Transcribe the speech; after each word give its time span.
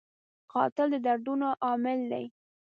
قاتل 0.53 0.87
د 0.91 0.95
دردونو 1.05 1.47
عامل 1.65 1.99
دی 2.11 2.25